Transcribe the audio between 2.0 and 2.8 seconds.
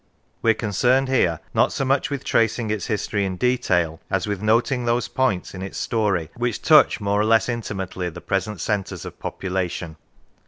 with tracing